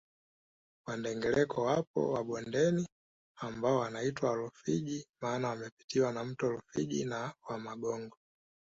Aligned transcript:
Wandengereko 0.87 1.63
wapo 1.63 2.09
wa 2.13 2.23
bondeni 2.23 2.87
ambao 3.35 3.75
wanaitwa 3.77 4.29
Warufiji 4.29 5.07
maana 5.21 5.49
wamepitiwa 5.49 6.11
na 6.11 6.23
mto 6.23 6.49
Rufiji 6.49 7.05
na 7.05 7.33
Wamagongo 7.49 8.17